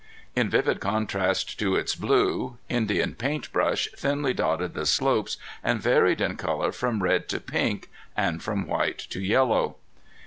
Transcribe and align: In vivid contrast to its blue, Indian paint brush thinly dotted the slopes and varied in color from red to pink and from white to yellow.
In 0.35 0.49
vivid 0.49 0.79
contrast 0.79 1.59
to 1.59 1.75
its 1.75 1.93
blue, 1.93 2.57
Indian 2.69 3.13
paint 3.13 3.51
brush 3.53 3.87
thinly 3.95 4.33
dotted 4.33 4.73
the 4.73 4.87
slopes 4.87 5.37
and 5.63 5.79
varied 5.79 6.19
in 6.21 6.37
color 6.37 6.71
from 6.71 7.03
red 7.03 7.29
to 7.29 7.39
pink 7.39 7.87
and 8.17 8.41
from 8.41 8.65
white 8.65 8.97
to 8.97 9.19
yellow. 9.21 9.75